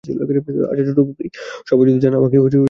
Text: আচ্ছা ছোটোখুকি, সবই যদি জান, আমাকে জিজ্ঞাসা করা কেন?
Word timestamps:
আচ্ছা 0.03 0.83
ছোটোখুকি, 0.87 1.25
সবই 1.67 1.83
যদি 1.87 1.99
জান, 1.99 2.13
আমাকে 2.15 2.35
জিজ্ঞাসা 2.35 2.47
করা 2.47 2.49
কেন? 2.49 2.59